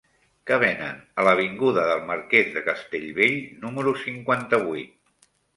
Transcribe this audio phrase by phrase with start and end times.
[0.51, 5.33] Què venen a l'avinguda del Marquès de Castellbell número cinquanta-vuit?